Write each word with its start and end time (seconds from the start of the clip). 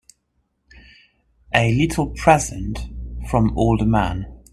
A 1.53 1.71
little 1.77 2.07
present 2.07 2.79
from 3.29 3.55
old 3.55 3.87
man. 3.87 4.25